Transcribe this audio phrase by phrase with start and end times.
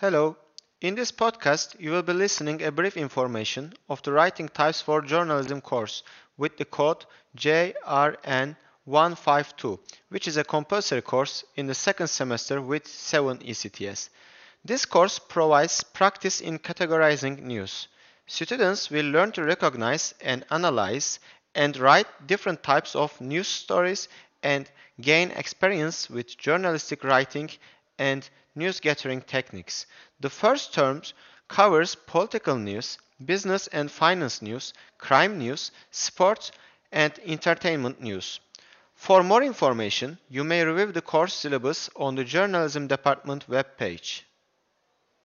[0.00, 0.36] Hello.
[0.80, 5.00] In this podcast, you will be listening a brief information of the Writing Types for
[5.00, 6.02] Journalism course
[6.36, 7.06] with the code
[7.38, 9.78] JRN152,
[10.08, 14.08] which is a compulsory course in the second semester with 7 ECTS.
[14.64, 17.86] This course provides practice in categorizing news.
[18.26, 21.20] Students will learn to recognize and analyze
[21.54, 24.08] and write different types of news stories
[24.42, 24.68] and
[25.00, 27.48] gain experience with journalistic writing
[27.98, 29.86] and news gathering techniques.
[30.20, 31.02] The first term
[31.48, 36.52] covers political news, business and finance news, crime news, sports,
[36.92, 38.40] and entertainment news.
[38.94, 44.22] For more information, you may review the course syllabus on the Journalism Department webpage.